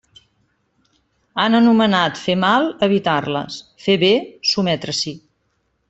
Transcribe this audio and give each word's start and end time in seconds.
Han 1.43 1.57
anomenat 1.59 2.21
fer 2.23 2.37
mal 2.45 2.65
evitar-les, 2.89 3.61
fer 3.87 3.99
bé 4.07 4.11
sotmetre-s'hi. 4.55 5.17